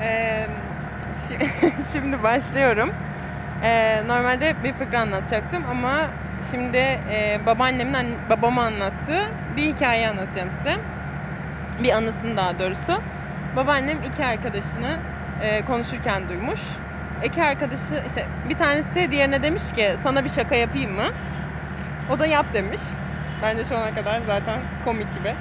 [0.00, 1.38] Şi-
[1.92, 2.88] şimdi başlıyorum.
[4.08, 6.08] Normalde bir fıkra anlatacaktım ama
[6.50, 9.20] şimdi e, babaannemin an- babama anlattığı
[9.56, 10.76] bir hikaye anlatacağım size.
[11.78, 13.02] Bir anısını daha doğrusu.
[13.56, 14.98] Babaannem iki arkadaşını
[15.66, 16.60] konuşurken duymuş.
[17.24, 21.06] İki arkadaşı işte bir tanesi diğerine demiş ki sana bir şaka yapayım mı?
[22.10, 22.80] O da yap demiş.
[23.42, 25.34] Bence şu ana kadar zaten komik gibi.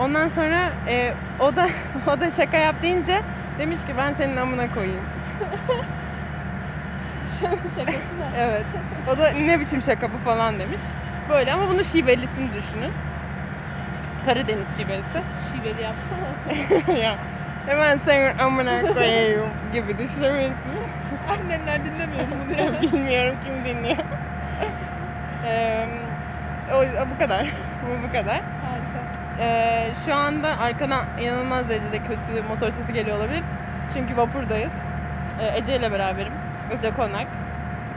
[0.00, 1.68] Ondan sonra e, o da
[2.06, 3.22] o da şaka yap deyince
[3.58, 5.08] demiş ki ben senin amına koyayım.
[7.74, 8.30] Şakası da.
[8.34, 8.66] Evet.
[9.06, 10.80] O da ne biçim şaka bu falan demiş.
[11.28, 12.92] Böyle ama bunun şivelisini düşünün.
[14.24, 15.24] Karadeniz şivesi.
[15.50, 16.56] Şiveli yapsana sen.
[16.96, 17.18] ya
[17.66, 20.86] hemen senin amına koyayım gibi düşünebilirsiniz.
[21.26, 22.82] Annenler dinlemiyor bunu ya?
[22.82, 23.96] Bilmiyorum kim dinliyor.
[25.44, 25.88] Eee,
[26.72, 27.46] o, o bu kadar.
[27.82, 28.42] Bu bu kadar.
[28.60, 28.77] Harika.
[29.40, 33.42] Ee, şu anda arkadan inanılmaz derecede kötü motor sesi geliyor olabilir.
[33.94, 34.72] Çünkü vapurdayız.
[35.40, 36.32] Ee, Ece ile beraberim.
[36.70, 37.26] Ece Konak.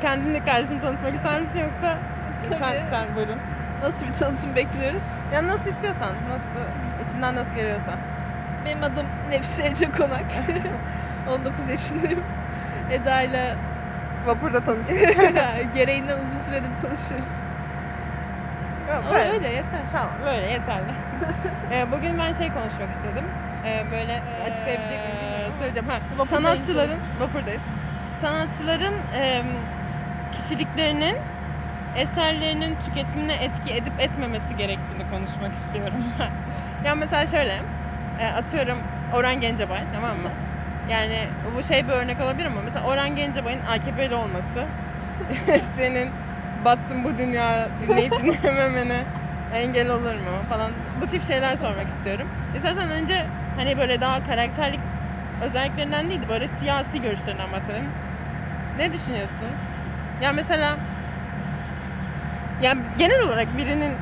[0.02, 1.98] Kendini kardeşini tanıtmak ister misin yoksa
[2.50, 2.60] Tabii.
[2.60, 3.38] sen, sen buyurun.
[3.82, 5.04] Nasıl bir tanıtım bekliyoruz?
[5.34, 7.98] Ya nasıl istiyorsan, nasıl içinden nasıl geliyorsa.
[8.66, 10.26] Benim adım Nefise Ece Konak.
[11.28, 12.24] 19 yaşındayım.
[12.90, 13.56] Eda ile
[14.26, 14.96] Vapurda tanıştık.
[15.74, 17.41] gereğinden uzun süredir tanışıyoruz.
[18.98, 19.30] Ama böyle.
[19.32, 19.88] öyle yeter.
[19.92, 20.96] Tamam böyle yeterli.
[21.72, 23.26] Ee, bugün ben şey konuşmak istedim.
[23.64, 25.54] Ee, böyle açıklayabilecek miyim.
[25.58, 25.88] Söyleyeceğim.
[25.88, 27.64] Ha, sanatçıların vapurdayız.
[28.14, 29.68] Sanatçıların em,
[30.32, 31.16] kişiliklerinin
[31.94, 36.04] eserlerinin tüketimine etki edip etmemesi gerektiğini konuşmak istiyorum.
[36.84, 37.64] ya mesela şöyle
[38.18, 40.32] e, atıyorum Orhan Gencebay tamam mı?
[40.88, 44.70] Yani bu şey bir örnek olabilir ama mesela Orhan Gencebay'ın AKP'li olması
[45.76, 46.14] senin
[46.66, 49.06] batsın bu dünya dinleyip dinlememene
[49.52, 52.28] engel olur mu falan bu tip şeyler sormak istiyorum.
[52.54, 54.82] İstersen önce hani böyle daha karakterlik
[55.42, 57.92] özelliklerinden değil de böyle siyasi görüşlerinden bahsedelim.
[58.78, 59.58] Ne düşünüyorsun?
[60.22, 60.80] Ya mesela
[62.62, 64.00] ya genel olarak birinin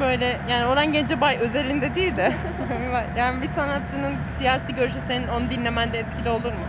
[0.00, 2.32] böyle yani Orhan Gencebay özelinde değil de
[3.16, 6.66] yani bir sanatçının siyasi görüşü senin onu dinlemende etkili olur mu?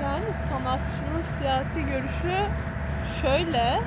[0.00, 2.34] Yani sanatçının siyasi görüşü
[3.08, 3.78] şöyle.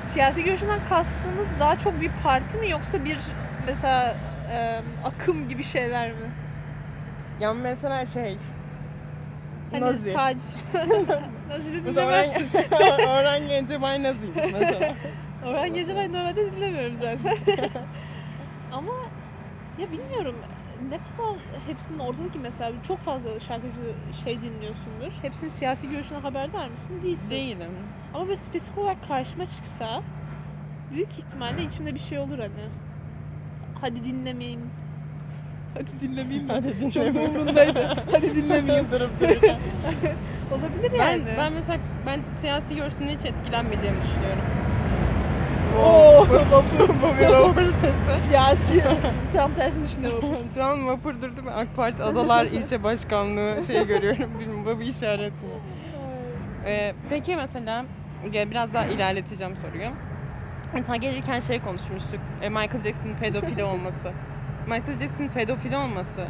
[0.00, 3.34] Siyasi görüşünden kastımız daha çok bir parti mi yoksa bir
[3.66, 4.16] mesela
[4.50, 6.30] e, akım gibi şeyler mi?
[7.40, 8.38] Ya mesela şey
[9.72, 10.10] Hani Nazi.
[10.10, 10.58] sadece
[11.48, 12.50] Nazi de dinlemezsin.
[13.08, 14.96] Orhan Gencebay Naziymiş mesela.
[15.42, 17.38] Orhan Gencebay normalde dinlemiyorum zaten.
[18.70, 18.92] Ama
[19.76, 20.42] ya bilmiyorum
[20.82, 25.12] ne kadar hepsinin ortadaki mesela çok fazla şarkıcı şey dinliyorsundur.
[25.22, 27.02] Hepsinin siyasi görüşüne haberdar mısın?
[27.02, 27.30] Değilsin.
[27.30, 27.70] Değilim.
[28.14, 30.02] Ama böyle spesifik olarak karşıma çıksa
[30.90, 32.68] büyük ihtimalle içimde bir şey olur hani.
[33.74, 34.70] Hadi dinlemeyeyim.
[35.74, 36.52] Hadi dinlemeyeyim mi?
[36.52, 37.36] Hadi Çok da dinlemeyeyim.
[37.36, 37.94] umurundaydı.
[38.12, 38.86] Hadi dinlemeyeyim.
[38.92, 39.60] Durup dururken.
[40.52, 41.34] Olabilir Ben, yani.
[41.38, 44.42] ben mesela ben siyasi görüşünden hiç etkilenmeyeceğimi düşünüyorum.
[45.78, 46.26] Oo.
[47.02, 47.28] Bu bir.
[49.32, 50.50] Tam tersini düşünüyorum.
[50.54, 54.38] Şu an vapur durdu ve AK Parti Adalar İlçe Başkanlığı şey görüyorum.
[54.38, 55.48] Bilmiyorum bu bir işaret mi?
[56.66, 57.84] Ee, peki mesela
[58.32, 59.90] ya biraz daha ilerleteceğim soruyu.
[60.72, 62.20] Mesela gelirken şey konuşmuştuk.
[62.42, 64.12] E, Michael Jackson'ın pedofili olması.
[64.66, 66.26] Michael Jackson'ın pedofili olması.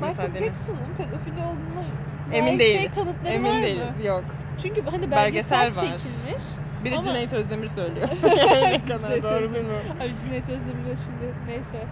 [0.00, 1.84] mesela Michael dene- Jackson'ın pedofili olduğuna
[2.32, 2.94] Emin dair değiliz.
[2.94, 3.98] şey Emin var değiliz.
[4.00, 4.06] mı?
[4.06, 4.24] Yok.
[4.62, 5.98] Çünkü hani Belgesel belgesel, var.
[5.98, 6.42] çekilmiş.
[6.84, 8.08] Biri Ama- Cüneyt Özdemir söylüyor.
[8.62, 9.58] ne kadar doğru Özdemir.
[9.60, 9.86] bilmiyorum.
[10.00, 11.86] Abi Cüneyt Özdemir'e şimdi neyse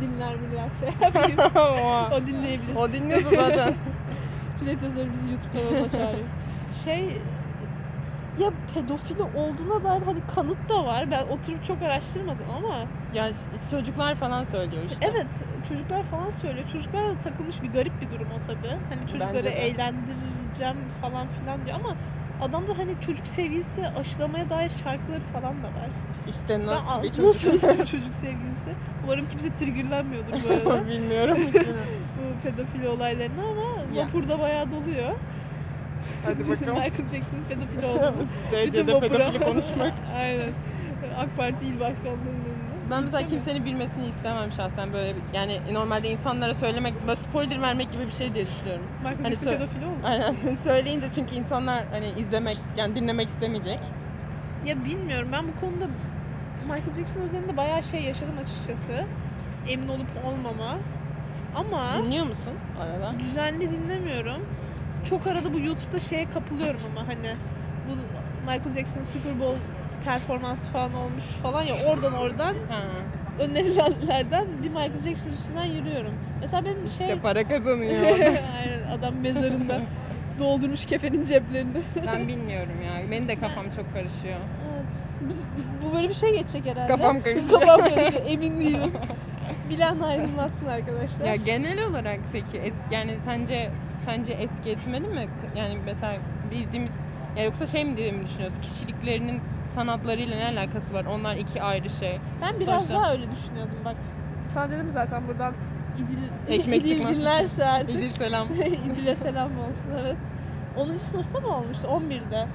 [0.00, 1.38] dinler minler şey yapayım.
[2.12, 2.76] O dinleyebilir.
[2.76, 3.74] o dinliyordu zaten.
[4.58, 6.28] Cüneyt Özdemir bizi YouTube kanalına çağırıyor.
[6.84, 7.22] Şey
[8.38, 11.10] ya pedofili olduğuna dair hani kanıt da var.
[11.10, 13.32] Ben oturup çok araştırmadım ama ya
[13.70, 15.10] çocuklar falan söylüyor işte.
[15.12, 16.66] evet çocuklar falan söylüyor.
[16.66, 18.68] Çocuklara da takılmış bir garip bir durum o tabi.
[18.88, 19.50] Hani çocukları de.
[19.50, 21.96] eğlendireceğim falan filan diyor ama
[22.40, 25.88] adamda hani çocuk sevgilisi aşılamaya dair şarkıları falan da var.
[26.28, 27.24] İşte Ben nasıl al- bir çocuk?
[27.24, 28.70] Nasıl işte çocuk sevgilisi?
[29.04, 30.86] Umarım kimse triggerlanmıyordur bu arada.
[30.88, 31.54] Bilmiyorum hiç
[32.16, 34.04] bu pedofili olaylarına ama Ya.
[34.04, 35.10] vapurda bayağı doluyor.
[36.24, 36.74] Hadi bakalım.
[36.74, 38.26] Michael Jackson'ın pedofili olduğunu.
[38.52, 39.92] Vapura- pedofili konuşmak.
[40.16, 40.52] Aynen.
[41.18, 42.57] AK Parti il başkanlığının.
[42.90, 48.06] Ben mesela kimsenin bilmesini istemem şahsen böyle yani normalde insanlara söylemek böyle spoiler vermek gibi
[48.06, 48.86] bir şey diye düşünüyorum.
[49.00, 50.00] Michael Hani sö- pedofili oldu.
[50.02, 53.78] Aynen söyleyince çünkü insanlar hani izlemek yani dinlemek istemeyecek.
[54.64, 55.88] Ya bilmiyorum ben bu konuda
[56.62, 59.06] Michael Jackson üzerinde bayağı şey yaşadım açıkçası.
[59.66, 60.78] Emin olup olmama.
[61.54, 63.12] Ama Dinliyor musun arada?
[63.18, 64.42] düzenli dinlemiyorum.
[65.04, 67.36] Çok arada bu YouTube'da şeye kapılıyorum ama hani
[67.88, 67.96] bu
[68.46, 69.58] Michael Jackson'ın Super Bowl
[70.04, 72.82] performansı falan olmuş falan ya oradan oradan Ha.
[73.38, 76.14] önerilenlerden bir Michael Jackson üstünden yürüyorum.
[76.40, 77.18] Mesela benim İşte şey...
[77.18, 78.02] para kazanıyor.
[78.54, 79.82] Aynen adam mezarında
[80.38, 81.82] doldurmuş kefenin ceplerini.
[82.06, 83.10] ben bilmiyorum ya.
[83.10, 84.40] Benim de kafam çok karışıyor.
[84.74, 84.86] Evet.
[85.20, 85.42] Biz,
[85.82, 86.88] bu böyle bir şey geçecek herhalde.
[86.92, 87.60] Kafam karışıyor.
[87.60, 88.22] Kafam karışıyor.
[88.26, 88.92] Emin değilim.
[89.70, 91.26] Bilen aydınlatsın arkadaşlar.
[91.26, 93.70] Ya genel olarak peki et, yani sence
[94.04, 95.28] sence etki etmeli mi?
[95.56, 96.18] Yani mesela
[96.50, 96.96] bildiğimiz
[97.36, 98.60] ya yoksa şey mi diye mi düşünüyorsun?
[98.62, 99.42] Kişiliklerinin
[99.78, 101.04] sanatlarıyla ne alakası var?
[101.04, 102.18] Onlar iki ayrı şey.
[102.42, 103.96] ben biraz Sonuçta- daha öyle düşünüyordum bak.
[104.46, 105.54] Sana dedim zaten buradan
[105.98, 106.18] İdil,
[106.58, 107.16] Ekmek İdil çıkmaz.
[107.16, 107.90] dinlerse artık.
[107.90, 108.48] İdil selam.
[108.86, 110.16] İdil'e selam olsun evet.
[110.76, 110.96] 10.
[110.96, 111.86] sınıfta mı olmuştu?
[111.88, 112.46] 11'de.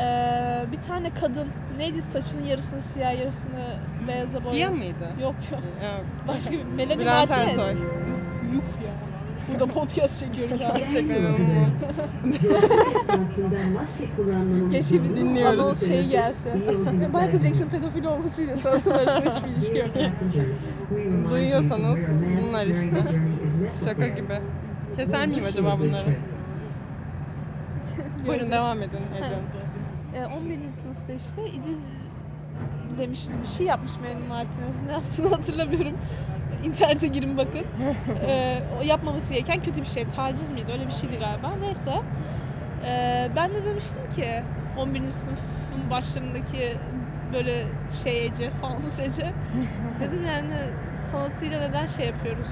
[0.00, 3.76] Ee, bir tane kadın neydi saçının yarısını siyah yarısını
[4.08, 4.52] beyaza boyayan.
[4.52, 5.12] Siyah mıydı?
[5.22, 5.60] Yok yok.
[6.28, 7.58] Başka bir Melanie Bülent Martinez.
[7.58, 7.76] Ersoy.
[9.50, 10.58] Burada podcast çekiyoruz.
[10.58, 11.72] Gerçekten inanılmaz.
[14.72, 15.60] Keşke bir dinliyoruz.
[15.60, 16.54] anons şey gelse.
[16.54, 19.90] Michael Jackson pedofili olmasıyla sanatın arasında hiçbir ilişki yok.
[21.30, 21.98] Duyuyorsanız
[22.42, 23.02] bunlar işte.
[23.84, 24.40] Şaka gibi.
[24.96, 26.16] Keser miyim acaba bunları?
[28.26, 29.40] Buyurun devam edin Ecem.
[30.14, 30.66] Ee, 11.
[30.66, 31.76] sınıfta işte İdil
[32.98, 34.82] demişti bir şey yapmış Melanie Martinez.
[34.82, 35.92] Ne yaptığını hatırlamıyorum.
[36.64, 37.64] İnternete girin bakın.
[38.26, 40.04] Ee, o yapmaması gereken kötü bir şey.
[40.08, 40.72] Taciz miydi?
[40.72, 41.56] Öyle bir şeydi galiba.
[41.60, 41.92] Neyse.
[42.84, 44.42] Ee, ben de demiştim ki
[44.76, 45.10] 11.
[45.10, 46.78] sınıfın başlarındaki
[47.32, 47.66] böyle
[48.04, 49.32] şey Ece, fanus Ece.
[50.00, 50.54] Dedim yani
[50.94, 52.48] sanatıyla neden şey yapıyoruz?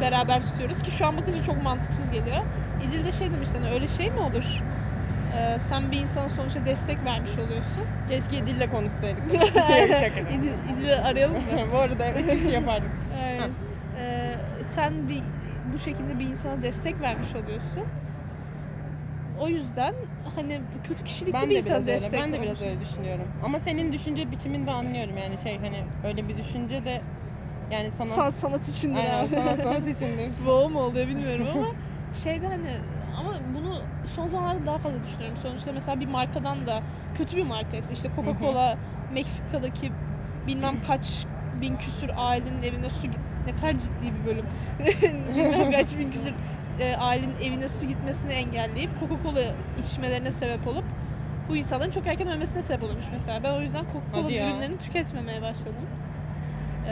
[0.00, 2.38] Beraber tutuyoruz ki şu an bakınca çok mantıksız geliyor.
[2.80, 4.62] İdil de şey demiş hani öyle şey mi olur?
[5.32, 7.84] Ee, sen bir insana sonuçta destek vermiş oluyorsun.
[8.08, 9.30] Keşke İdil'le konuşsaydık.
[10.00, 10.30] Şaka.
[10.30, 11.68] İdil, İdil'i arayalım mı?
[11.72, 12.90] Bu arada üç kişi yapardık.
[13.14, 13.50] Aynen.
[13.96, 15.24] Ee, sen bir
[15.64, 17.86] bu şekilde bir insana destek vermiş oluyorsun.
[19.34, 19.94] O yüzden
[20.24, 22.02] hani kötü kişilikli Ben bir de insana biraz öyle.
[22.02, 23.28] destek Ben de biraz öyle düşünüyorum.
[23.42, 27.02] Ama senin düşünce biçimini de anlıyorum yani şey hani öyle bir düşünce de
[27.70, 29.34] yani sanat Sanat sanat içindir Aynen, abi.
[29.34, 30.46] sanat sanat içindir.
[30.46, 31.66] Bu o mu oluyor bilmiyorum ama
[32.12, 32.70] şeyde hani
[33.16, 35.36] ama bunu son zamanlarda daha fazla düşünüyorum.
[35.36, 36.82] Sonuçta mesela bir markadan da
[37.14, 38.76] kötü bir markaysa işte Coca-Cola
[39.08, 39.94] Meksika'daki
[40.46, 44.48] bilmem kaç bin küsür ailenin evine su git ne kadar ciddi bir bölüm.
[45.36, 46.36] bilmem kaç bin küsür
[46.78, 50.86] e, ailenin evine su gitmesini engelleyip Coca-Cola içmelerine sebep olup
[51.48, 53.42] bu insanların çok erken ölmesine sebep oluyormuş mesela.
[53.42, 55.88] Ben o yüzden Coca-Cola ürünlerini tüketmemeye başladım.
[56.84, 56.90] Ee,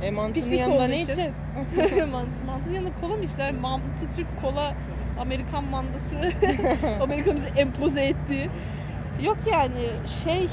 [0.00, 1.34] E mantının Pislik yanında ne içeceğiz?
[2.06, 3.52] Mant- Mantı yanında kola mı içtiler?
[3.52, 4.74] Mantı Türk kola
[5.16, 6.32] Amerikan mandası
[7.00, 8.50] Amerika empoze ettiği.
[9.18, 10.48] Yok yani şey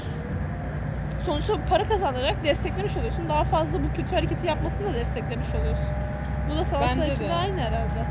[1.18, 3.28] sonuçta para kazanarak desteklemiş oluyorsun.
[3.28, 5.96] Daha fazla bu kötü hareketi yapmasını da desteklemiş oluyorsun.
[6.46, 8.06] Bu da Bence için de aynı herhalde.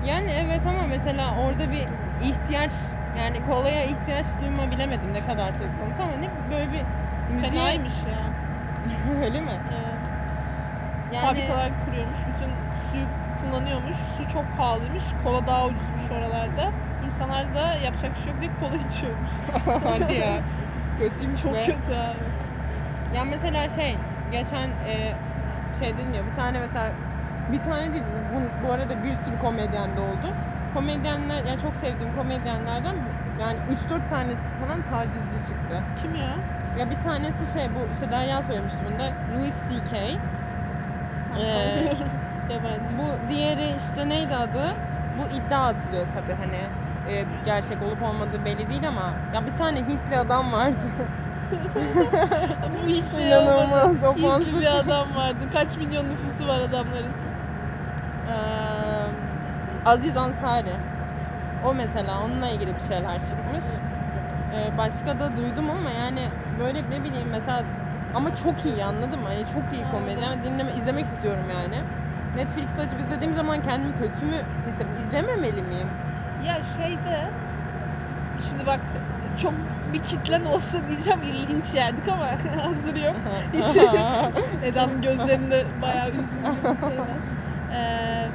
[0.00, 2.72] Yani evet ama mesela orada bir ihtiyaç
[3.12, 6.86] yani kolaya ihtiyaç duyma bilemedim ne kadar söz konusu ama ne böyle bir
[7.28, 7.50] müziğe...
[7.50, 8.34] Fenaymış ya.
[9.24, 9.62] Öyle mi?
[9.70, 9.95] Evet.
[11.10, 12.26] Yani Fabrikalar kuruyormuş.
[12.26, 13.08] Bütün suyu
[13.40, 13.96] kullanıyormuş.
[13.96, 15.12] Su çok pahalıymış.
[15.12, 16.72] Kola daha ucuzmuş oralarda.
[17.00, 19.30] İnsanlar da yapacak bir şey yok diye kola içiyormuş.
[19.64, 20.42] hadi ya.
[20.98, 21.66] Kötüymüş Çok be.
[21.66, 22.18] kötü abi.
[23.10, 23.96] Ya mesela şey
[24.28, 25.14] geçen e,
[25.78, 26.92] şey dinliyor bir tane mesela
[27.48, 30.26] bir tane değil bu, bu arada bir sürü komedyen de oldu.
[30.72, 32.96] Komedyenler yani çok sevdiğim komedyenlerden
[33.38, 35.84] yani 3-4 tanesi falan tacizci çıktı.
[35.96, 36.36] Kim ya?
[36.74, 40.18] Ya bir tanesi şey bu işte Derya söylemişti bunda Louis C.K.
[41.40, 41.96] Ee.
[42.48, 42.98] Yabancı.
[42.98, 44.74] Bu diğeri işte neydi adı?
[45.18, 46.70] Bu iddia atılıyor tabi hani
[47.04, 50.76] e, gerçek olup olmadığı belli değil ama ya bir tane Hintli adam vardı.
[52.74, 54.08] Bu hiç şey İnanılmaz, olmadı.
[54.08, 54.48] ofansif.
[54.48, 55.48] Hintli bir adam vardı.
[55.50, 57.16] Kaç milyon nüfusu var adamların.
[58.26, 58.30] Ee,
[59.84, 60.80] Aziz Ansari.
[61.60, 63.64] O mesela onunla ilgili bir şeyler çıkmış.
[64.52, 67.64] Ee, başka da duydum ama yani böyle ne bileyim mesela
[68.16, 69.26] ama çok iyi anladın mı?
[69.26, 70.00] Hani çok iyi Anladım.
[70.00, 71.84] komedyen dinleme izlemek istiyorum yani.
[72.34, 75.06] Netflix'te açıp izlediğim zaman kendimi kötü mü hissediyorum?
[75.06, 75.88] İzlememeli miyim?
[76.42, 77.30] Ya şeyde
[78.40, 78.80] şimdi bak
[79.36, 79.54] çok
[79.92, 82.26] bir kitlen olsa diyeceğim linç yerdik ama
[82.62, 83.16] hazır yok.
[84.62, 87.16] Eda'nın gözlerinde bayağı üzüldüğüm bir şey var.
[87.72, 88.30] Ee,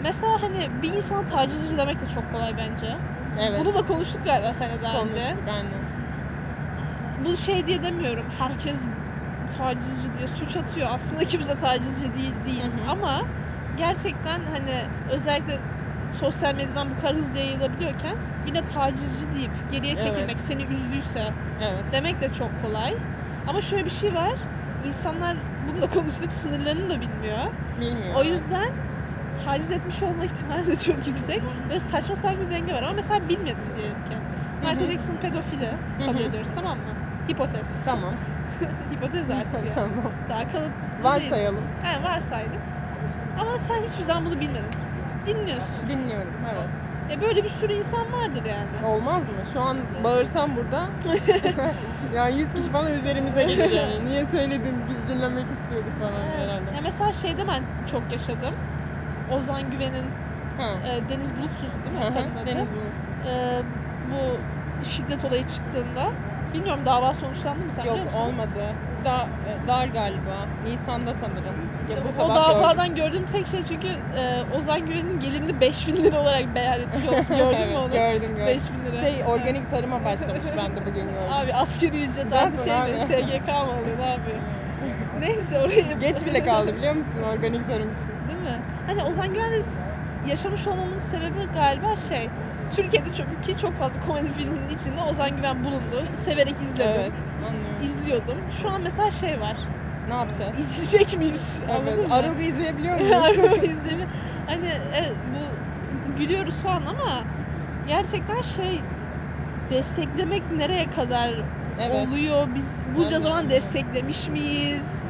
[0.00, 2.96] mesela hani bir insana tacizci demek de çok kolay bence.
[3.36, 3.60] evet.
[3.60, 5.20] Bunu da konuştuk galiba seninle daha önce.
[5.20, 5.84] konuştuk aynen.
[7.18, 8.26] bu şey diye demiyorum.
[8.38, 8.84] Herkes
[9.56, 10.88] tacizci diye suç atıyor.
[10.90, 12.62] Aslında kimse tacizci değil değil.
[12.64, 12.84] Hı hı.
[12.90, 13.20] Ama
[13.74, 15.62] gerçekten hani özellikle
[16.08, 20.40] sosyal medyadan bu kadar hızlı yayılabiliyorken yine tacizci deyip geriye çekilmek Evet.
[20.40, 21.92] seni üzdüyse Evet.
[21.92, 22.92] demek de çok kolay.
[23.46, 24.32] Ama şöyle bir şey var.
[24.80, 27.44] İnsanlar bunu da konuştuk sınırlarını da bilmiyor.
[27.76, 28.16] Bilmiyorum.
[28.16, 28.72] O yüzden
[29.34, 31.42] taciz etmiş olma ihtimali de çok yüksek.
[31.68, 32.82] Ve saçma sapan bir denge var.
[32.82, 34.22] Ama mesela bilmedin diyelim ki.
[34.60, 34.86] Michael.
[34.86, 36.98] Jackson pedofili kabul ediyoruz tamam mı?
[37.30, 37.84] Hipotez.
[37.84, 38.18] Tamam.
[38.90, 39.74] Hipotez artık yani.
[39.74, 40.12] tamam.
[40.28, 41.64] Daha kanıt Varsayalım.
[41.82, 42.60] He varsaydık.
[43.36, 44.70] Ama sen hiçbir zaman bunu bilmedin.
[45.26, 45.88] Dinliyorsun.
[45.88, 46.70] Dinliyorum evet.
[47.10, 48.86] E böyle bir sürü insan vardır yani.
[48.86, 49.44] Olmaz mı?
[49.52, 50.88] Şu an bağırsam burada
[52.14, 54.04] yani 100 kişi falan üzerimize gelir yani.
[54.04, 56.38] Niye söyledin biz dinlemek istiyorduk falan Evet.
[56.38, 56.70] herhalde.
[56.76, 58.54] Ya mesela şeyde ben çok yaşadım.
[59.28, 60.04] Ozan Güven'in
[60.58, 62.04] e, Deniz Bulutsuz değil mi?
[62.04, 62.46] Hı hı?
[62.46, 63.26] Deniz Ulusuz.
[63.26, 63.62] E,
[64.10, 64.40] bu
[64.84, 66.12] şiddet olayı çıktığında
[66.54, 68.18] bilmiyorum dava sonuçlandı mı sen biliyor Yok musun?
[68.18, 68.74] olmadı.
[69.04, 69.28] Da,
[69.68, 70.46] dar galiba.
[70.64, 71.54] Nisan'da sanırım.
[71.88, 76.20] Ya bu o sabah davadan gördüğüm tek şey çünkü e, Ozan Güven'in gelinini 5000 lira
[76.20, 77.92] olarak beyan etmiş olması gördün mü Evet, onu?
[77.92, 78.46] Gördüm gördüm.
[78.46, 79.00] 5000 lira.
[79.00, 81.32] Şey organik tarıma başlamış ben de bugün gördüm.
[81.32, 82.78] Abi asgari ücret Zaten artı şey mi?
[82.78, 83.00] abi.
[83.00, 84.38] SGK mı alıyor ne yapıyor?
[85.20, 85.98] Neyse orayı...
[85.98, 88.28] Geç bile kaldı biliyor musun organik tarım için.
[88.28, 88.62] Değil mi?
[88.86, 89.80] Hani Ozan Güven'le s-
[90.28, 92.30] yaşamış olmamın sebebi galiba şey.
[92.70, 96.04] Türkiye'de ki çok fazla komedi filminin içinde Ozan Güven bulundu.
[96.16, 97.00] Severek izledim.
[97.00, 97.12] Evet
[97.48, 97.82] anlıyorum.
[97.82, 98.38] İzliyordum.
[98.62, 99.56] Şu an mesela şey var.
[100.08, 100.58] Ne yapacağız?
[100.58, 101.60] İzleyecek miyiz?
[101.68, 102.08] Anladın Evet.
[102.08, 102.14] mı?
[102.14, 103.12] Arog'u izleyebiliyor muyuz?
[103.22, 104.06] Araba izlemi.
[104.46, 107.24] Hani evet, bu gülüyoruz falan ama
[107.86, 108.80] gerçekten şey
[109.70, 111.34] desteklemek nereye kadar
[111.78, 112.06] Evet.
[112.08, 112.46] oluyor?
[112.54, 115.00] Biz bunca de zaman desteklemiş miyiz?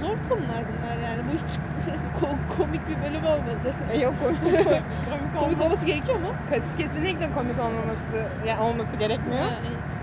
[0.00, 1.22] Zor konular bunlar yani.
[1.28, 1.58] Bu hiç
[2.20, 3.74] ko- komik bir bölüm olmadı.
[3.88, 4.40] E, yok komik,
[5.10, 5.86] komik, Komik olması.
[5.86, 6.34] gerekiyor mu?
[6.48, 9.42] Kes- Kesinlikle komik olmaması yani olması gerekmiyor.
[9.42, 9.50] Ha,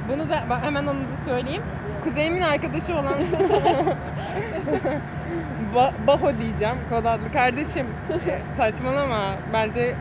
[0.09, 1.63] Bunu da ben hemen onu da söyleyeyim.
[2.03, 3.19] Kuzeyimin arkadaşı olan
[5.73, 7.87] ba- Baho diyeceğim kod adlı kardeşim.
[8.27, 9.35] e, Saçmalama.
[9.53, 9.95] Bence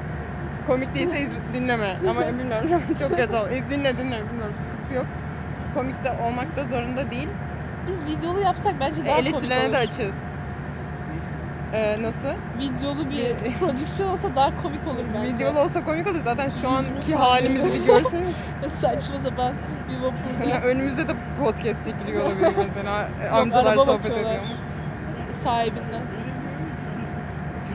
[0.67, 1.97] komik değilse dinleme.
[2.09, 3.37] Ama bilmiyorum çok kötü.
[3.55, 5.07] E, Dinle dinle bilmiyorum sıkıntı yok.
[5.75, 7.29] Komik de olmak da zorunda değil.
[7.87, 9.73] Biz videolu yapsak bence daha komik Eleştirilerine olur.
[9.75, 10.32] de açığız.
[11.73, 12.29] Ee, nasıl?
[12.59, 15.35] Videolu bir prodüksiyon olsa daha komik olur bence.
[15.35, 18.37] Videolu olsa komik olur zaten şu anki halimizi bir görseniz.
[18.71, 19.55] Saçma sapan
[19.89, 20.61] bir Yani vapurda.
[20.67, 21.13] önümüzde de
[21.45, 23.09] podcast çekiliyor olabilir mesela.
[23.33, 24.21] Amcalar sohbet bakıyorlar.
[24.31, 24.49] ediyor mu?
[25.33, 26.03] Sahibinden.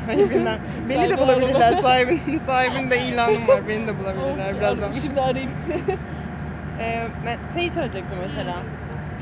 [0.07, 0.59] Sahibinden.
[0.89, 1.61] Beni de bulabilirler.
[1.61, 1.81] araba.
[1.81, 3.67] Sahibin, sahibinde ilanım var.
[3.67, 4.91] Beni de bulabilirler birazdan.
[4.91, 5.51] Şimdi arayayım.
[6.79, 8.55] Ee, ben şey söyleyecektim mesela.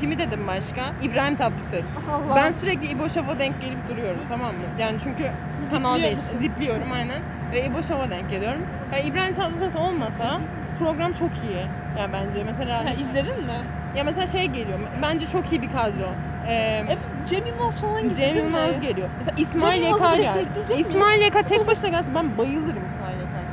[0.00, 0.92] Kimi dedim başka?
[1.02, 1.84] İbrahim Tatlıses.
[2.10, 2.36] Allah.
[2.36, 4.64] Ben sürekli İbo Şov'a denk gelip duruyorum tamam mı?
[4.78, 5.22] Yani çünkü
[5.70, 6.16] kanal Zipliyor değil.
[6.16, 6.38] musun?
[6.38, 7.22] Zipliyorum aynen.
[7.52, 8.60] Ve İbo Şov'a denk geliyorum.
[8.92, 10.40] Ya İbrahim Tatlıses olmasa
[10.78, 11.66] program çok iyi.
[11.98, 13.64] Yani bence mesela Ha, izledin mi?
[13.96, 14.78] ya mesela şey geliyor.
[15.02, 16.14] Bence çok iyi bir kadro.
[16.46, 16.98] Ee, Evet,
[17.28, 18.42] Cem Yılmaz falan gitti Cem değil mi?
[18.42, 19.08] Yılmaz geliyor.
[19.18, 20.38] Mesela İsmail Cem Yılmaz'ı geldi.
[20.38, 20.90] destekleyecek miyiz?
[20.90, 23.46] İsmail Yeka tek başına gelse ben bayılırım İsmail Yeka'ya.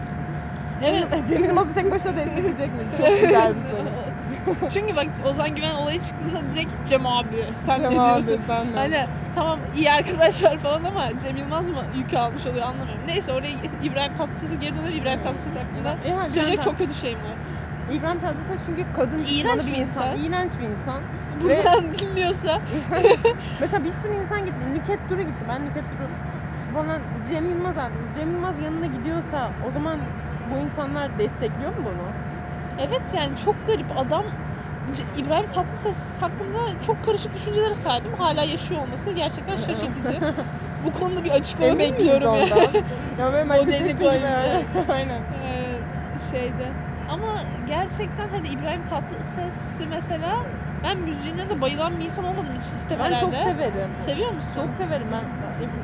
[0.79, 1.27] Cem, Evet.
[1.27, 2.91] Cem Yılmaz'ı tek başına destekleyecek miyiz?
[2.97, 3.89] Çok güzel bir soru.
[4.69, 8.43] Çünkü bak Ozan Güven olayı çıktığında direkt Cem abi sen Cem ne abi, diyorsun?
[8.47, 8.77] sen ne?
[8.77, 13.07] Hani tamam iyi arkadaşlar falan ama Cem Yılmaz mı yükü almış oluyor anlamıyorum.
[13.07, 15.01] Neyse oraya İbrahim Tatlıses'e geri dönelim.
[15.01, 15.19] İbrahim.
[15.19, 17.35] Tatlıses hakkında İbrahim söyleyecek çok kötü şeyim var.
[17.89, 20.17] İbrahim Tatlıses çünkü kadın İğrenç bir insan.
[20.17, 20.17] insan.
[20.17, 21.03] İğrenç bir insan.
[21.41, 22.59] Buradan dinliyorsa
[23.59, 24.73] Mesela bir sürü insan gitti.
[24.73, 25.45] Nüket Duru gitti.
[25.47, 26.09] Ben Nüket Duru
[26.73, 28.13] falan Cem Yılmaz abi.
[28.15, 29.99] Cem Yılmaz yanına gidiyorsa o zaman
[30.51, 32.22] bu insanlar destekliyor mu bunu?
[32.77, 34.25] Evet yani çok garip adam
[35.15, 38.13] İbrahim Tatlıses hakkında çok karışık düşüncelere sahibim.
[38.13, 40.19] Hala yaşıyor olması gerçekten şaşırtıcı.
[40.83, 42.45] Bu konuda bir açıklama Emin bekliyorum ya.
[43.17, 44.45] ya böyle Michael Jackson gibi koymuşlar.
[44.45, 44.65] yani.
[44.87, 45.23] Aynen.
[45.33, 45.79] Ee,
[46.19, 46.73] şeyde.
[47.07, 47.27] Ama
[47.63, 50.33] gerçekten hani İbrahim Tatlıses'i mesela
[50.83, 53.21] ben müziğine de bayılan bir insan olmadım hiç istem Ben herhalde.
[53.21, 53.97] çok severim.
[53.97, 54.61] Seviyor musun?
[54.67, 55.25] Çok severim ben.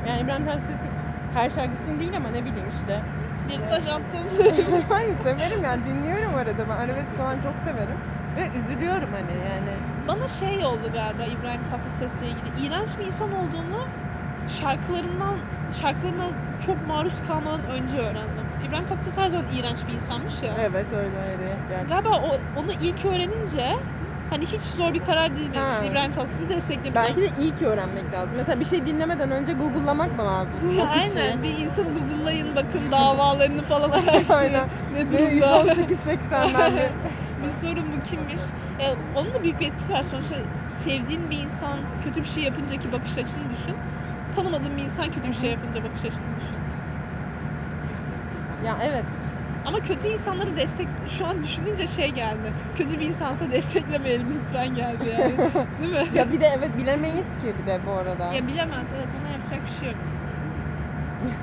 [0.06, 0.92] Yani İbrahim Tatlıses'in
[1.34, 3.04] her şarkısını değil ama ne bileyim işte.
[3.48, 4.28] Bir taş attım.
[4.90, 7.98] Hayır severim yani dinliyorum arada ben arabesk falan çok severim.
[8.36, 9.80] Ve üzülüyorum hani yani.
[10.08, 12.50] Bana şey oldu galiba İbrahim Tatlıses'le ilgili.
[12.50, 13.76] İğrenç bir insan olduğunu
[14.48, 18.46] şarkılarından şarkılarına çok maruz kalmadan önce öğrendim.
[18.60, 20.56] İbrahim Tatlıses her zaman iğrenç bir insanmış ya.
[20.60, 21.88] Evet öyleydi gerçekten.
[22.04, 23.74] Galiba o, onu ilk öğrenince
[24.30, 25.84] hani hiç zor bir karar değil benim için.
[25.84, 27.16] İbrahim Tatlıses'i desteklemeyeceğim.
[27.18, 28.38] Belki de iyi ki öğrenmek lazım.
[28.38, 30.80] Mesela bir şey dinlemeden önce Google'lamak mı lazım?
[30.80, 30.84] O.
[30.90, 34.38] Aynen bir insanı google'layın bakın davalarını falan araştırın.
[34.38, 34.70] Aynen.
[34.94, 35.30] ne durumda.
[35.66, 37.44] 118.80'den bir.
[37.44, 38.42] bir sorun bu kimmiş?
[38.80, 40.04] E, onun da büyük bir etkisi var.
[40.04, 40.36] Sonuçta
[40.68, 43.76] sevdiğin bir insan kötü bir şey yapınca ki bakış açını düşün.
[44.36, 46.60] Tanımadığın bir insan kötü bir şey yapınca bakış açını düşün.
[48.66, 49.29] Ya evet.
[49.66, 52.54] Ama kötü insanları destek şu an düşününce şey geldi.
[52.76, 55.38] Kötü bir insansa desteklemeyelim lütfen geldi yani.
[55.80, 56.08] Değil mi?
[56.14, 58.34] Ya bir de evet bilemeyiz ki bir de bu arada.
[58.34, 59.98] Ya bilemez evet ona yapacak bir şey yok.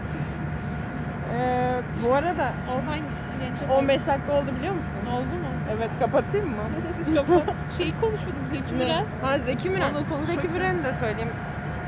[1.35, 2.99] Ee, bu arada Orhan
[3.41, 3.79] Gencebay.
[3.79, 4.99] 15 dakika oldu biliyor musun?
[5.07, 5.47] Oldu mu?
[5.71, 6.63] Evet kapatayım mı?
[7.15, 7.57] Kapat.
[7.79, 8.75] Şeyi konuşmadık Zeki?
[8.75, 9.07] Müren.
[9.23, 9.95] Ha Zeki Müren.
[9.95, 10.49] Onu Zeki.
[10.49, 11.33] Müren'i de söyleyeyim.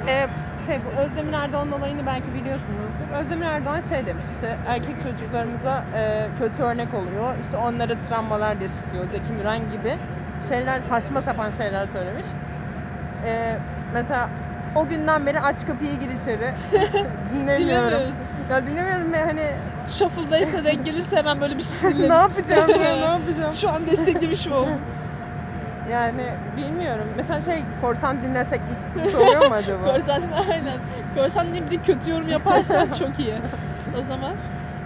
[0.07, 0.29] Ee,
[0.67, 3.05] şey bu Özdemir Erdoğan olayını belki biliyorsunuzdur.
[3.21, 7.35] Özdemir Erdoğan şey demiş işte erkek çocuklarımıza e, kötü örnek oluyor.
[7.41, 9.97] İşte onlara travmalar yaşatıyor Zeki Müren gibi
[10.49, 12.27] şeyler saçma sapan şeyler söylemiş.
[13.27, 13.57] e,
[13.95, 14.29] mesela
[14.75, 16.55] o günden beri aç kapıyı gir içeri.
[17.35, 18.01] Dinlemiyorum.
[18.51, 19.51] Ya dinlemiyorum ve hani
[19.89, 22.11] Shuffle'daysa denk gelirse hemen böyle bir ne sinirlenip.
[22.11, 23.53] yapacağım ya ne yapacağım?
[23.55, 24.81] Şu an desteklemiş mi oldum?
[25.89, 27.09] Yani bilmiyorum.
[27.17, 29.85] Mesela şey korsan dinlesek bir sıkıntı oluyor mu acaba?
[29.93, 30.81] Korsan aynen.
[31.15, 33.43] Korsan diye bir de kötü yorum yaparsan çok iyi.
[33.95, 34.37] O zaman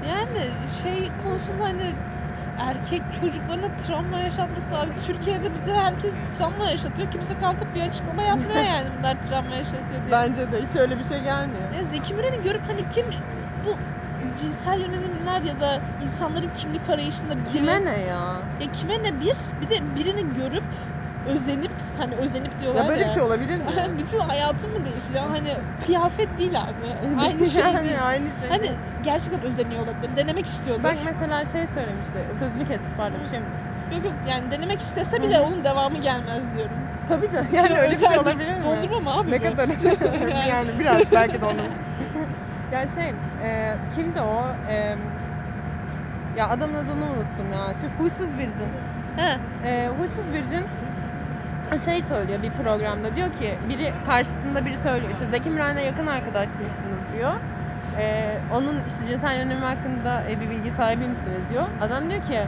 [0.03, 1.97] yani şey konusunda hani
[2.57, 4.99] erkek çocuklarına travma yaşatması abi.
[4.99, 7.09] Türkiye'de bize herkes travma yaşatıyor.
[7.11, 10.13] Kimse kalkıp bir açıklama yapmıyor yani bunlar travma yaşatıyor diye.
[10.13, 11.73] Bence de hiç öyle bir şey gelmiyor.
[11.73, 13.05] Ya Zeki Müren'i görüp hani kim
[13.65, 13.79] bu
[14.35, 18.49] cinsel yönelimler ya da insanların kimlik arayışında biri, Kime ne ya?
[18.61, 20.65] ya kime ne bir bir de birini görüp
[21.25, 23.67] özenip hani özenip diyorlar Ya böyle bir şey olabilir mi?
[23.99, 25.21] Bütün hayatım mı değişecek?
[25.21, 26.87] Hani kıyafet değil abi.
[27.19, 28.09] Aynı şey yani değil.
[28.09, 28.49] aynı şey.
[28.49, 30.17] Hani gerçekten özeniyor olabilir.
[30.17, 30.85] Denemek istiyordur.
[30.85, 32.27] Bak mesela şey söylemişti.
[32.39, 33.47] Sözünü kestim pardon bir şey mi?
[33.91, 36.89] Yok yok yani denemek istese bile onun devamı gelmez diyorum.
[37.07, 37.49] Tabii canım.
[37.53, 38.65] Yani Şey, öyle bir şey olabilir mi?
[38.65, 39.45] Dondurma mı abi Ne bu?
[39.45, 39.69] kadar?
[40.49, 40.79] Yani.
[40.79, 41.45] biraz belki de
[42.73, 42.81] onun.
[42.81, 43.13] ya şey,
[43.43, 44.47] e, kimdi o?
[44.69, 44.97] E,
[46.37, 47.75] ya adamın adını unuttum ya.
[47.81, 48.69] Şey, huysuz Virgin.
[49.17, 49.39] He.
[49.69, 50.65] E, huysuz Virgin
[51.85, 57.13] şey söylüyor bir programda diyor ki biri karşısında biri söylüyor işte Zeki Müren'le yakın arkadaşmışsınız
[57.13, 57.33] diyor.
[57.99, 61.65] E, onun işte cinsel yönelimi hakkında e, bir bilgi sahibi misiniz diyor.
[61.81, 62.41] Adam diyor ki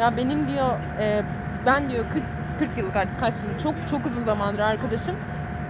[0.00, 1.22] ya benim diyor e,
[1.66, 2.22] ben diyor 40
[2.58, 5.14] 40 yıllık artık kaç yıl çok çok uzun zamandır arkadaşım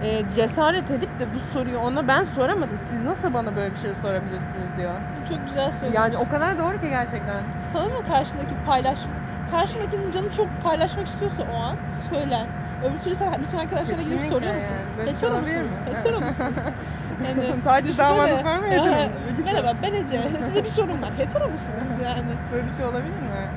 [0.01, 2.77] e, cesaret edip de bu soruyu ona ben soramadım.
[2.77, 4.99] Siz nasıl bana böyle bir şey sorabilirsiniz diyor.
[5.29, 5.95] Çok güzel söyledin.
[5.95, 7.43] Yani o kadar doğru ki gerçekten.
[7.59, 8.99] Sana da karşındaki paylaş
[9.51, 11.77] karşındakinin canı çok paylaşmak istiyorsa o an
[12.09, 12.47] söyler.
[12.83, 14.69] Öbür türlü sen bütün arkadaşlarına gidip soruyor musun?
[14.71, 14.97] yani.
[14.97, 15.71] Bir şey Hetero musunuz?
[15.85, 16.57] Hetero musunuz?
[17.23, 18.65] Hani Taciz davanız var mı?
[18.65, 19.29] Hetero?
[19.31, 19.43] İkisi.
[19.43, 20.31] Merhaba ben Ece.
[20.41, 21.13] Size bir sorum var.
[21.17, 22.37] Hetero musunuz yani?
[22.51, 23.49] Böyle bir şey olabilir mi?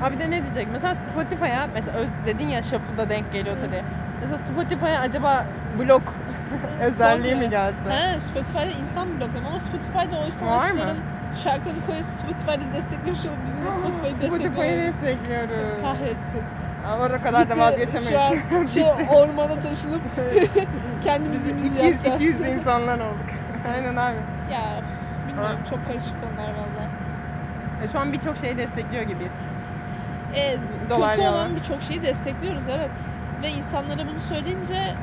[0.00, 0.68] Abi de ne diyecek?
[0.68, 3.84] Mesela Spotify'a mesela öz dedin ya shuffle'da denk geliyorsa diye.
[4.20, 5.44] Mesela Spotify'a acaba
[5.78, 6.14] blok
[6.80, 7.90] özelliği mi gelse?
[7.90, 10.98] He Spotify'da insan bloklama ama Spotify'da o sanatçıların
[11.44, 14.94] şarkılarını koyuyorsa Spotify'da desteklemiş olup bizim de Spotify'ı Spotify'ı desteklememiz.
[15.00, 15.82] destekliyoruz.
[15.82, 16.42] Kahretsin.
[16.86, 18.10] Ama o kadar da vazgeçemeyiz.
[18.10, 20.02] Şu an şey ormana taşınıp
[21.04, 22.22] kendi müziğimizi 200, yapacağız.
[22.22, 23.26] 200 insanlar olduk.
[23.72, 24.16] Aynen abi.
[24.52, 24.80] Ya
[25.28, 26.88] bilmiyorum çok karışık konular valla.
[27.84, 29.32] E, Şu an birçok şeyi destekliyor gibiyiz.
[30.34, 30.58] E,
[30.90, 32.90] Dolar kötü olan birçok şeyi destekliyoruz evet.
[33.42, 34.96] Ve insanlara bunu söyleyince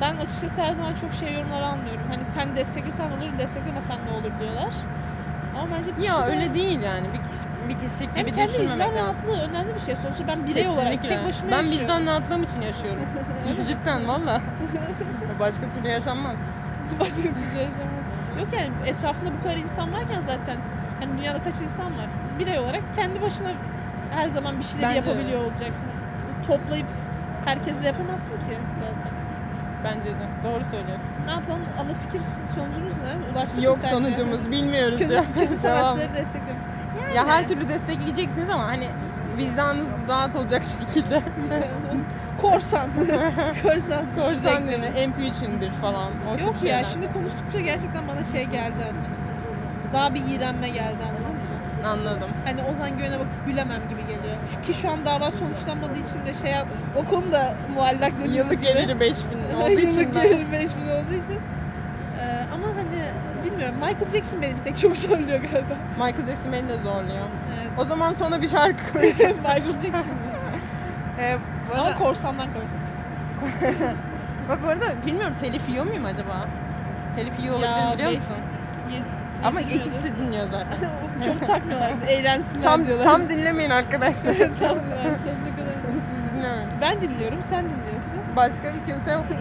[0.00, 2.08] ben açıkçası her zaman çok şey yorumlar almıyorum.
[2.08, 4.74] Hani sen desteklesen olur, desteklemesen ne olur diyorlar.
[5.54, 7.12] Ama bence bir Ya kişi de- öyle değil yani.
[7.12, 8.96] Bir, kişi, bir kişilik gibi kendi vicdan düşünmemek lazım.
[9.28, 9.96] rahatlığı önemli bir şey.
[9.96, 11.16] Sonuçta ben birey olarak Kesinlikle.
[11.16, 11.82] tek başıma Ben yaşıyorum.
[11.82, 13.08] vicdan rahatlığım için yaşıyorum.
[13.46, 13.64] Öyle?
[13.64, 14.42] Cidden valla.
[15.38, 16.40] Başka türlü yaşanmaz.
[17.00, 18.04] Başka türlü yaşamam.
[18.38, 20.62] Yok yani etrafında bu kadar insan varken zaten
[20.98, 22.10] hani dünyada kaç insan var?
[22.38, 23.54] Birey olarak kendi başına
[24.10, 25.90] her zaman bir şeyleri Bence yapabiliyor olacaksın.
[26.46, 26.86] Toplayıp
[27.44, 29.12] herkesle yapamazsın ki zaten.
[29.84, 30.26] Bence de.
[30.44, 31.26] Doğru söylüyorsun.
[31.26, 31.62] Ne yapalım?
[31.78, 32.20] Ana fikir
[32.54, 33.16] sonucumuz ne?
[33.32, 33.94] Ulaştık mı Yok sence?
[33.94, 35.22] sonucumuz bilmiyoruz Kötü, ya.
[35.22, 35.56] kötü Devam.
[35.56, 36.62] sanatçıları destekliyorum.
[37.14, 38.88] Ya her türlü destekleyeceksiniz ama hani
[39.36, 41.22] vicdanınız rahat olacak şekilde.
[42.38, 42.90] Korsan.
[43.62, 44.06] Korsan.
[44.14, 46.12] Korsan dini, MP3'indir falan.
[46.28, 48.92] O Yok ya şimdi konuştukça gerçekten bana şey geldi.
[49.92, 51.04] Daha bir iğrenme geldi?
[51.84, 52.30] Anladım.
[52.44, 54.36] Hani Ozan Güven'e bakıp gülemem gibi geliyor.
[54.62, 56.66] Ki şu an dava sonuçlanmadığı için de şey yap,
[56.96, 58.72] o konuda muallak dediğimiz Yıllık gibi.
[58.72, 61.38] geliri 5000 olduğu için Yıllık geliri 5000 olduğu için.
[62.20, 63.02] Ee, ama hani
[63.44, 65.74] bilmiyorum Michael Jackson beni bir tek çok zorluyor galiba.
[65.98, 67.26] Michael Jackson beni de zorluyor.
[67.58, 67.70] Evet.
[67.78, 69.36] O zaman sonra bir şarkı koyacağım.
[69.36, 70.04] Michael Jackson.
[71.18, 72.86] ee, bu ama arada, korsandan korkunç.
[74.48, 76.48] bak bu arada bilmiyorum telif yiyor muyum acaba?
[77.16, 78.36] Telif yiyor Ya, olabilirim biliyor musun?
[78.90, 79.02] Ye-
[79.42, 80.02] Ama iki yediriyordu.
[80.02, 80.78] kişi dinliyor zaten.
[81.26, 81.92] çok takmıyorlar.
[82.08, 83.04] Eğlensinler tam, diyorlar.
[83.04, 84.34] tam dinlemeyin arkadaşlar.
[84.58, 84.76] tam
[85.16, 85.74] sonuna kadar.
[85.92, 86.70] Siz dinlemeyin.
[86.80, 88.18] Ben dinliyorum, sen dinliyorsun.
[88.36, 89.26] Başka bir kimse yok.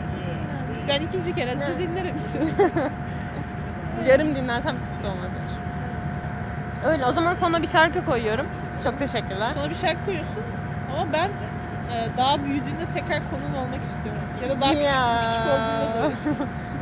[0.88, 2.72] Ben ikinci kere sizi dinlerim istiyorsan.
[4.08, 5.32] Yarım dinlersem sıkıntı olmaz.
[6.86, 8.46] Öyle o zaman sana bir şarkı koyuyorum.
[8.84, 9.50] Çok teşekkürler.
[9.50, 10.44] Sonra bir şarkı koyuyorsun
[10.92, 11.32] ama ben
[12.18, 14.22] daha büyüdüğünde tekrar konun olmak istiyorum.
[14.42, 15.22] Ya da daha küçük, Ya.
[15.24, 16.12] küçük olduğunda da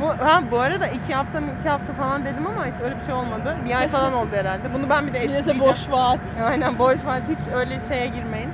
[0.00, 3.04] bu, ha, bu arada iki hafta mı iki hafta falan dedim ama hiç öyle bir
[3.04, 3.56] şey olmadı.
[3.64, 4.74] Bir ay falan oldu herhalde.
[4.74, 5.60] Bunu ben bir de etkileyeceğim.
[5.60, 6.20] de boş vaat.
[6.44, 7.20] Aynen boş var.
[7.30, 8.50] Hiç öyle şeye girmeyin.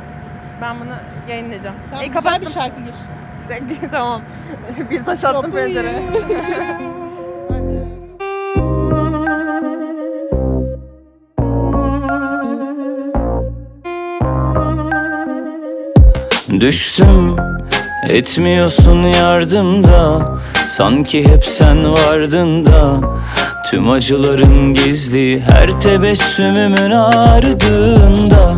[0.61, 0.95] Ben bunu
[1.29, 1.77] yayınlayacağım.
[1.91, 2.47] Tamam, E, güzel kapattım.
[2.47, 2.95] bir şarkı gir.
[3.91, 4.23] tamam.
[4.91, 6.03] bir taş attım pencereye.
[16.61, 17.37] Düştüm
[18.11, 20.29] etmiyorsun yardımda
[20.65, 23.01] Sanki hep sen vardın da.
[23.71, 28.55] Tüm acıların gizli her tebessümümün ardında.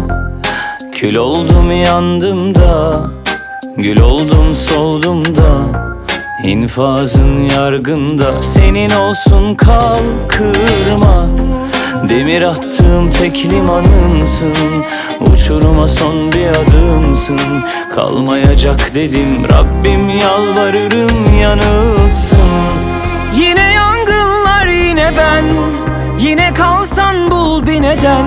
[0.92, 3.02] Kül oldum yandım da.
[3.76, 5.60] Gül oldum soldum da.
[6.44, 8.32] İnfazın yargında.
[8.42, 11.26] Senin olsun kal kırma
[12.02, 14.54] Demir attığım tek limanımsın.
[15.20, 17.40] Uçuruma son bir adımsın.
[17.94, 22.38] Kalmayacak dedim Rabbim yalvarırım yanılsın.
[23.36, 25.44] Yine yangınlar yine ben.
[26.18, 28.26] Yine kalsan bul bir neden.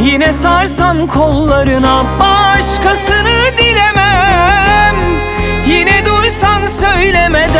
[0.00, 4.96] Yine sarsan kollarına Başkasını dilemem.
[5.66, 7.42] Yine duysan söylemeden